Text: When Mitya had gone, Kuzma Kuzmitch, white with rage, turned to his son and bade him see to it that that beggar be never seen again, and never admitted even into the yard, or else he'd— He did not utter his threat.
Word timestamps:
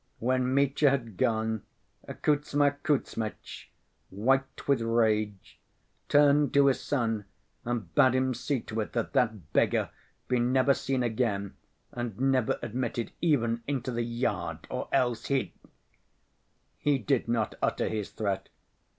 When 0.17 0.55
Mitya 0.55 0.89
had 0.89 1.15
gone, 1.15 1.61
Kuzma 2.23 2.71
Kuzmitch, 2.81 3.69
white 4.09 4.67
with 4.67 4.81
rage, 4.81 5.59
turned 6.09 6.55
to 6.55 6.65
his 6.65 6.81
son 6.81 7.25
and 7.65 7.93
bade 7.93 8.15
him 8.15 8.33
see 8.33 8.61
to 8.61 8.79
it 8.81 8.93
that 8.93 9.13
that 9.13 9.53
beggar 9.53 9.91
be 10.27 10.39
never 10.39 10.73
seen 10.73 11.03
again, 11.03 11.53
and 11.91 12.19
never 12.19 12.57
admitted 12.63 13.11
even 13.21 13.61
into 13.67 13.91
the 13.91 14.01
yard, 14.01 14.65
or 14.71 14.87
else 14.91 15.27
he'd— 15.27 15.53
He 16.79 16.97
did 16.97 17.27
not 17.27 17.53
utter 17.61 17.87
his 17.87 18.09
threat. 18.09 18.49